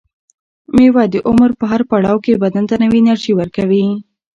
مېوه 0.75 1.03
د 1.13 1.15
عمر 1.27 1.49
په 1.59 1.65
هر 1.71 1.81
پړاو 1.89 2.17
کې 2.25 2.41
بدن 2.43 2.63
ته 2.69 2.75
نوې 2.83 2.99
انرژي 3.01 3.33
ورکوي. 3.35 3.85